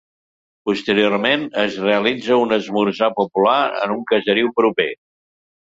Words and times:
Posteriorment 0.69 1.43
es 1.65 1.77
realitza 1.83 2.39
un 2.45 2.57
esmorzar 2.59 3.13
popular 3.21 3.57
en 3.85 3.97
un 3.99 4.03
caseriu 4.15 4.53
proper. 4.61 4.93